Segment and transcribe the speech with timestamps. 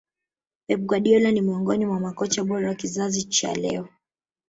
[0.67, 3.89] pep guardiola ni miongoni mwa makocha bora wa kizazi cha leo